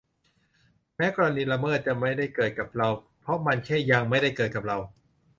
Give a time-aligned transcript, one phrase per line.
[0.95, 2.89] แม้กรณีละเมิดจะไม่ได้เกิดกับเรา
[3.21, 4.77] เพราะมันแค่ "ยัง" ไม่ได้เกิดกับเรา